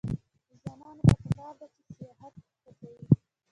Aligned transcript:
ځوانانو 0.61 1.03
ته 1.09 1.15
پکار 1.21 1.53
ده 1.59 1.65
چې، 1.73 1.81
سیاحت 1.97 2.33
هڅوي. 2.63 3.03